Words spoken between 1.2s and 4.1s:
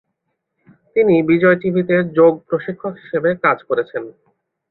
বিজয় টিভিতে যোগ প্রশিক্ষক হিসাবে কাজ করেছেন।